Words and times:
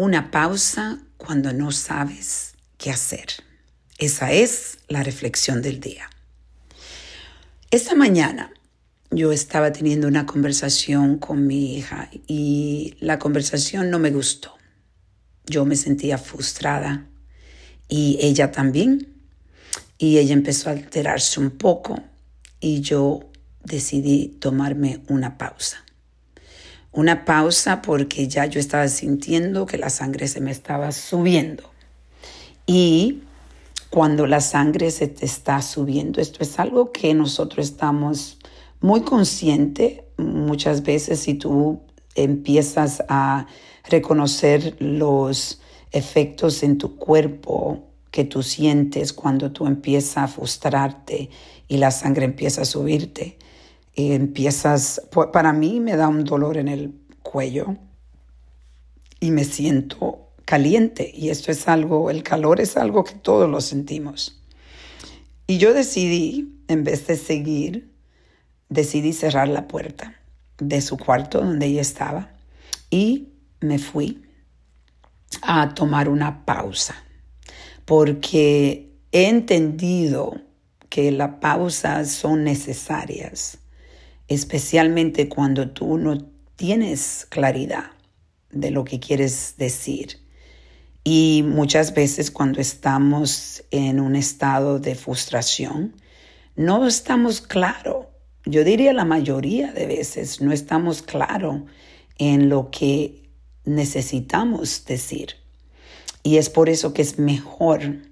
una 0.00 0.30
pausa 0.30 0.98
cuando 1.18 1.52
no 1.52 1.72
sabes 1.72 2.54
qué 2.78 2.90
hacer. 2.90 3.28
Esa 3.98 4.32
es 4.32 4.78
la 4.88 5.02
reflexión 5.02 5.60
del 5.60 5.78
día. 5.78 6.08
Esta 7.70 7.94
mañana 7.94 8.50
yo 9.10 9.30
estaba 9.30 9.72
teniendo 9.72 10.08
una 10.08 10.24
conversación 10.24 11.18
con 11.18 11.46
mi 11.46 11.76
hija 11.76 12.08
y 12.26 12.96
la 13.00 13.18
conversación 13.18 13.90
no 13.90 13.98
me 13.98 14.10
gustó. 14.10 14.54
Yo 15.44 15.66
me 15.66 15.76
sentía 15.76 16.16
frustrada 16.16 17.06
y 17.88 18.18
ella 18.22 18.52
también. 18.52 19.06
Y 19.98 20.16
ella 20.16 20.32
empezó 20.32 20.70
a 20.70 20.72
alterarse 20.72 21.40
un 21.40 21.50
poco 21.50 22.02
y 22.58 22.80
yo 22.80 23.30
decidí 23.62 24.28
tomarme 24.40 25.02
una 25.08 25.36
pausa. 25.36 25.84
Una 26.92 27.24
pausa 27.24 27.82
porque 27.82 28.26
ya 28.26 28.46
yo 28.46 28.58
estaba 28.58 28.88
sintiendo 28.88 29.66
que 29.66 29.78
la 29.78 29.90
sangre 29.90 30.26
se 30.26 30.40
me 30.40 30.50
estaba 30.50 30.90
subiendo. 30.92 31.62
Y 32.66 33.22
cuando 33.90 34.26
la 34.26 34.40
sangre 34.40 34.90
se 34.90 35.06
te 35.06 35.24
está 35.24 35.62
subiendo, 35.62 36.20
esto 36.20 36.42
es 36.42 36.58
algo 36.58 36.92
que 36.92 37.14
nosotros 37.14 37.66
estamos 37.66 38.38
muy 38.80 39.02
conscientes 39.02 40.00
muchas 40.16 40.82
veces 40.82 41.20
si 41.20 41.34
tú 41.34 41.80
empiezas 42.14 43.02
a 43.08 43.46
reconocer 43.88 44.76
los 44.80 45.60
efectos 45.92 46.62
en 46.62 46.78
tu 46.78 46.96
cuerpo 46.96 47.84
que 48.10 48.24
tú 48.24 48.42
sientes 48.42 49.12
cuando 49.12 49.52
tú 49.52 49.66
empiezas 49.66 50.18
a 50.18 50.28
frustrarte 50.28 51.30
y 51.68 51.76
la 51.76 51.90
sangre 51.90 52.24
empieza 52.24 52.62
a 52.62 52.64
subirte 52.64 53.38
empiezas, 53.96 55.02
para 55.32 55.52
mí 55.52 55.80
me 55.80 55.96
da 55.96 56.08
un 56.08 56.24
dolor 56.24 56.56
en 56.56 56.68
el 56.68 56.94
cuello 57.22 57.76
y 59.20 59.30
me 59.30 59.44
siento 59.44 60.30
caliente 60.44 61.10
y 61.14 61.30
esto 61.30 61.52
es 61.52 61.68
algo, 61.68 62.10
el 62.10 62.22
calor 62.22 62.60
es 62.60 62.76
algo 62.76 63.04
que 63.04 63.14
todos 63.14 63.48
lo 63.48 63.60
sentimos. 63.60 64.40
Y 65.46 65.58
yo 65.58 65.74
decidí, 65.74 66.60
en 66.68 66.84
vez 66.84 67.06
de 67.06 67.16
seguir, 67.16 67.92
decidí 68.68 69.12
cerrar 69.12 69.48
la 69.48 69.68
puerta 69.68 70.14
de 70.58 70.80
su 70.80 70.96
cuarto 70.96 71.40
donde 71.40 71.66
ella 71.66 71.80
estaba 71.80 72.32
y 72.90 73.28
me 73.60 73.78
fui 73.78 74.22
a 75.42 75.74
tomar 75.74 76.08
una 76.08 76.44
pausa 76.44 76.94
porque 77.84 78.92
he 79.12 79.28
entendido 79.28 80.40
que 80.88 81.10
las 81.10 81.36
pausas 81.40 82.10
son 82.10 82.44
necesarias 82.44 83.58
especialmente 84.30 85.28
cuando 85.28 85.70
tú 85.70 85.98
no 85.98 86.16
tienes 86.54 87.26
claridad 87.28 87.90
de 88.52 88.70
lo 88.70 88.84
que 88.84 89.00
quieres 89.00 89.54
decir. 89.58 90.20
Y 91.02 91.42
muchas 91.44 91.94
veces 91.94 92.30
cuando 92.30 92.60
estamos 92.60 93.64
en 93.72 93.98
un 93.98 94.14
estado 94.14 94.78
de 94.78 94.94
frustración, 94.94 95.96
no 96.54 96.86
estamos 96.86 97.40
claros. 97.40 98.06
Yo 98.44 98.62
diría 98.62 98.92
la 98.92 99.04
mayoría 99.04 99.72
de 99.72 99.86
veces 99.86 100.40
no 100.40 100.52
estamos 100.52 101.02
claros 101.02 101.62
en 102.16 102.48
lo 102.48 102.70
que 102.70 103.30
necesitamos 103.64 104.84
decir. 104.84 105.34
Y 106.22 106.36
es 106.36 106.50
por 106.50 106.68
eso 106.68 106.94
que 106.94 107.02
es 107.02 107.18
mejor 107.18 108.02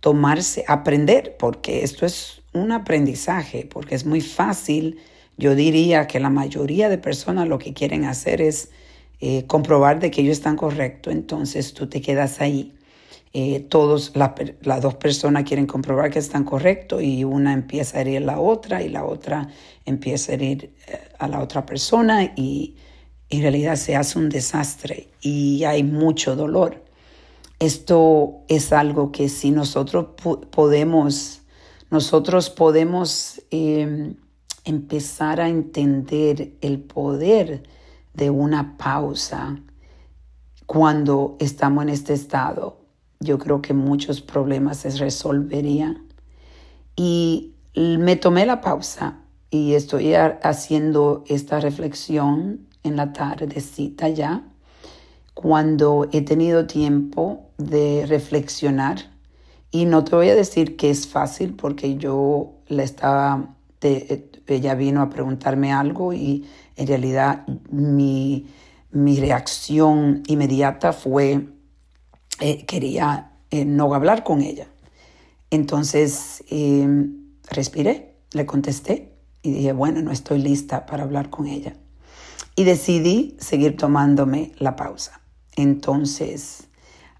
tomarse, 0.00 0.64
aprender, 0.66 1.36
porque 1.38 1.84
esto 1.84 2.06
es 2.06 2.40
un 2.54 2.72
aprendizaje, 2.72 3.68
porque 3.70 3.96
es 3.96 4.06
muy 4.06 4.22
fácil 4.22 4.98
yo 5.38 5.54
diría 5.54 6.08
que 6.08 6.18
la 6.18 6.30
mayoría 6.30 6.88
de 6.88 6.98
personas 6.98 7.48
lo 7.48 7.58
que 7.58 7.72
quieren 7.72 8.04
hacer 8.04 8.42
es 8.42 8.70
eh, 9.20 9.46
comprobar 9.46 10.00
de 10.00 10.10
que 10.10 10.20
ellos 10.20 10.36
están 10.36 10.56
correctos, 10.56 11.12
entonces 11.12 11.72
tú 11.74 11.88
te 11.88 12.00
quedas 12.00 12.40
ahí. 12.40 12.74
Eh, 13.32 13.60
todos, 13.60 14.12
las 14.14 14.82
dos 14.82 14.94
personas 14.96 15.44
quieren 15.44 15.66
comprobar 15.66 16.10
que 16.10 16.18
están 16.18 16.44
correctos 16.44 17.02
y 17.02 17.24
una 17.24 17.52
empieza 17.52 17.98
a 17.98 18.00
herir 18.00 18.22
a 18.22 18.26
la 18.26 18.40
otra 18.40 18.82
y 18.82 18.88
la 18.88 19.04
otra 19.04 19.48
empieza 19.84 20.32
a 20.32 20.34
herir 20.34 20.72
eh, 20.88 20.98
a 21.18 21.28
la 21.28 21.40
otra 21.40 21.64
persona 21.64 22.32
y 22.34 22.76
en 23.30 23.42
realidad 23.42 23.76
se 23.76 23.94
hace 23.94 24.18
un 24.18 24.28
desastre 24.28 25.08
y 25.20 25.62
hay 25.64 25.84
mucho 25.84 26.34
dolor. 26.34 26.82
Esto 27.60 28.40
es 28.48 28.72
algo 28.72 29.12
que 29.12 29.28
si 29.28 29.50
nosotros 29.50 30.06
podemos, 30.50 31.42
nosotros 31.90 32.50
podemos 32.50 33.42
empezar 34.68 35.40
a 35.40 35.48
entender 35.48 36.52
el 36.60 36.80
poder 36.80 37.62
de 38.12 38.30
una 38.30 38.76
pausa 38.76 39.60
cuando 40.66 41.36
estamos 41.38 41.84
en 41.84 41.88
este 41.88 42.12
estado, 42.12 42.78
yo 43.20 43.38
creo 43.38 43.62
que 43.62 43.72
muchos 43.72 44.20
problemas 44.20 44.76
se 44.78 44.90
resolverían. 44.90 46.06
Y 46.94 47.54
me 47.74 48.16
tomé 48.16 48.44
la 48.44 48.60
pausa 48.60 49.20
y 49.50 49.72
estoy 49.72 50.12
haciendo 50.14 51.24
esta 51.26 51.60
reflexión 51.60 52.66
en 52.82 52.96
la 52.96 53.14
tardecita 53.14 54.10
ya, 54.10 54.44
cuando 55.32 56.08
he 56.12 56.20
tenido 56.20 56.66
tiempo 56.66 57.48
de 57.56 58.04
reflexionar. 58.06 58.98
Y 59.70 59.86
no 59.86 60.04
te 60.04 60.16
voy 60.16 60.28
a 60.28 60.34
decir 60.34 60.76
que 60.76 60.90
es 60.90 61.06
fácil 61.06 61.54
porque 61.54 61.96
yo 61.96 62.52
la 62.66 62.82
estaba 62.82 63.54
ella 64.56 64.74
vino 64.74 65.02
a 65.02 65.10
preguntarme 65.10 65.72
algo 65.72 66.12
y 66.12 66.46
en 66.76 66.86
realidad 66.86 67.46
mi, 67.70 68.46
reacción 68.92 70.22
inmediata 70.26 70.92
fue, 70.92 71.48
eh, 72.40 72.64
quería 72.66 73.32
eh, 73.50 73.64
no 73.64 73.94
hablar 73.94 74.24
con 74.24 74.42
ella. 74.42 74.68
Entonces 75.50 76.44
em, 76.50 77.36
respiré, 77.50 78.16
le 78.32 78.46
contesté 78.46 79.12
y 79.42 79.50
dije, 79.52 79.72
bueno, 79.72 80.02
no 80.02 80.10
estoy 80.10 80.40
lista 80.40 80.86
para 80.86 81.04
hablar 81.04 81.30
con 81.30 81.46
ella. 81.46 81.74
Y 82.56 82.64
decidí 82.64 83.36
seguir 83.38 83.76
tomándome 83.76 84.52
la 84.58 84.76
pausa. 84.76 85.20
Entonces, 85.56 86.68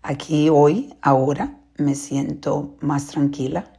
aquí 0.02 0.48
hoy, 0.48 0.94
ahora, 1.00 1.60
me 1.76 1.94
siento 1.94 2.76
más 2.80 3.06
tranquila. 3.06 3.72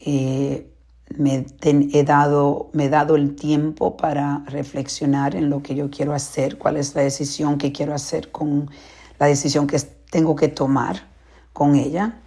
Eh, 0.00 0.73
me, 1.16 1.46
he 1.62 2.04
dado, 2.04 2.70
me 2.72 2.88
dado 2.88 3.16
el 3.16 3.36
tiempo 3.36 3.96
para 3.96 4.44
reflexionar 4.46 5.36
en 5.36 5.50
lo 5.50 5.62
que 5.62 5.74
yo 5.74 5.90
quiero 5.90 6.12
hacer, 6.12 6.58
cuál 6.58 6.76
es 6.76 6.94
la 6.94 7.02
decisión 7.02 7.58
que 7.58 7.72
quiero 7.72 7.94
hacer 7.94 8.30
con 8.30 8.70
la 9.18 9.26
decisión 9.26 9.66
que 9.66 9.78
tengo 10.10 10.36
que 10.36 10.48
tomar 10.48 11.08
con 11.52 11.76
ella. 11.76 12.20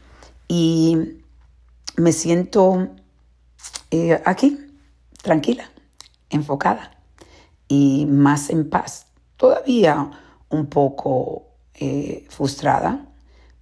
Y 0.47 1.21
me 1.97 2.13
siento 2.13 2.89
eh, 3.91 4.21
aquí, 4.25 4.57
tranquila, 5.21 5.69
enfocada 6.29 6.97
y 7.67 8.05
más 8.05 8.49
en 8.49 8.69
paz. 8.69 9.07
Todavía 9.35 10.11
un 10.49 10.67
poco 10.67 11.47
eh, 11.73 12.25
frustrada, 12.29 13.05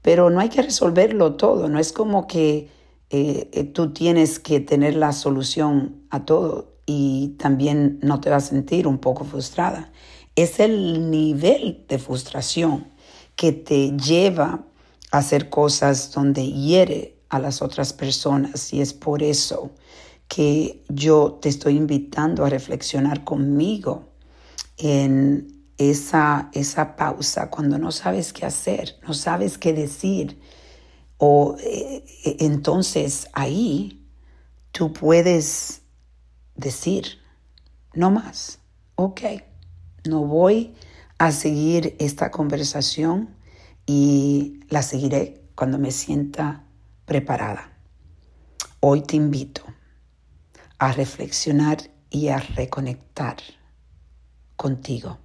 pero 0.01 0.29
no 0.29 0.39
hay 0.39 0.49
que 0.49 0.61
resolverlo 0.61 1.35
todo. 1.35 1.67
No 1.67 1.79
es 1.79 1.91
como 1.91 2.27
que 2.27 2.69
eh, 3.09 3.49
eh, 3.53 3.63
tú 3.63 3.93
tienes 3.93 4.39
que 4.39 4.59
tener 4.59 4.95
la 4.95 5.13
solución 5.13 6.03
a 6.09 6.25
todo 6.25 6.75
y 6.85 7.35
también 7.37 7.99
no 8.01 8.19
te 8.19 8.29
vas 8.29 8.45
a 8.45 8.49
sentir 8.49 8.87
un 8.87 8.97
poco 8.97 9.23
frustrada. 9.23 9.91
Es 10.35 10.59
el 10.59 11.09
nivel 11.11 11.85
de 11.87 11.99
frustración 11.99 12.87
que 13.35 13.51
te 13.51 13.91
lleva 13.97 14.65
a 15.11 15.17
hacer 15.17 15.49
cosas 15.49 16.11
donde 16.11 16.51
hiere 16.51 17.17
a 17.29 17.39
las 17.39 17.61
otras 17.61 17.93
personas 17.93 18.73
y 18.73 18.81
es 18.81 18.93
por 18.93 19.23
eso 19.23 19.71
que 20.27 20.83
yo 20.89 21.37
te 21.41 21.49
estoy 21.49 21.77
invitando 21.77 22.45
a 22.45 22.49
reflexionar 22.49 23.23
conmigo 23.23 24.09
en 24.77 25.55
esa, 25.77 26.49
esa 26.53 26.95
pausa 26.95 27.49
cuando 27.49 27.77
no 27.77 27.91
sabes 27.91 28.33
qué 28.33 28.45
hacer, 28.45 28.95
no 29.07 29.13
sabes 29.13 29.57
qué 29.57 29.73
decir, 29.73 30.39
o 31.17 31.55
eh, 31.59 32.03
eh, 32.25 32.37
entonces 32.39 33.27
ahí 33.33 34.05
tú 34.71 34.91
puedes 34.91 35.81
decir, 36.55 37.19
no 37.93 38.11
más, 38.11 38.59
ok, 38.95 39.21
no 40.07 40.25
voy 40.25 40.75
a 41.17 41.31
seguir 41.31 41.95
esta 41.99 42.31
conversación 42.31 43.35
y 43.85 44.59
la 44.69 44.81
seguiré 44.81 45.43
cuando 45.55 45.77
me 45.77 45.91
sienta 45.91 46.63
preparada. 47.05 47.71
Hoy 48.79 49.01
te 49.01 49.15
invito 49.15 49.63
a 50.77 50.91
reflexionar 50.91 51.77
y 52.09 52.27
a 52.27 52.37
reconectar 52.37 53.37
contigo. 54.55 55.24